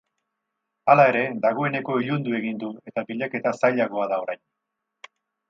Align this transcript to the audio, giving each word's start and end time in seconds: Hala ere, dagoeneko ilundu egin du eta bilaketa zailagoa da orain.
Hala 0.93 1.03
ere, 1.11 1.21
dagoeneko 1.43 1.97
ilundu 2.05 2.33
egin 2.39 2.57
du 2.65 2.71
eta 2.93 3.05
bilaketa 3.11 3.53
zailagoa 3.63 4.09
da 4.15 4.21
orain. 4.25 4.43